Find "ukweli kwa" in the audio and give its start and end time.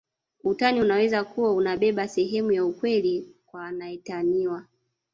2.65-3.65